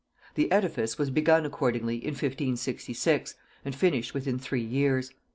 The 0.33 0.51
edifice 0.51 0.97
was 0.97 1.11
begun 1.11 1.45
accordingly 1.45 1.97
in 1.97 2.15
1566, 2.15 3.35
and 3.63 3.75
finished 3.75 4.15
within 4.15 4.39
three 4.39 4.63
years. 4.63 5.11